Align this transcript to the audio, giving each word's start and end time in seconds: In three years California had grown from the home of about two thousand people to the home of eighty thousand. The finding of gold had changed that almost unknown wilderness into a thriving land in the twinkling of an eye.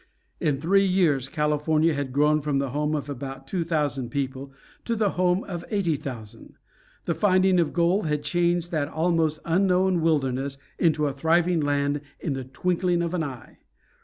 In 0.39 0.57
three 0.57 0.83
years 0.83 1.29
California 1.29 1.93
had 1.93 2.11
grown 2.11 2.41
from 2.41 2.57
the 2.57 2.71
home 2.71 2.95
of 2.95 3.07
about 3.07 3.45
two 3.45 3.63
thousand 3.63 4.09
people 4.09 4.51
to 4.83 4.95
the 4.95 5.11
home 5.11 5.43
of 5.43 5.63
eighty 5.69 5.95
thousand. 5.95 6.55
The 7.05 7.13
finding 7.13 7.59
of 7.59 7.71
gold 7.71 8.07
had 8.07 8.23
changed 8.23 8.71
that 8.71 8.87
almost 8.89 9.41
unknown 9.45 10.01
wilderness 10.01 10.57
into 10.79 11.05
a 11.05 11.13
thriving 11.13 11.59
land 11.59 12.01
in 12.19 12.33
the 12.33 12.43
twinkling 12.45 13.03
of 13.03 13.13
an 13.13 13.23
eye. 13.23 13.59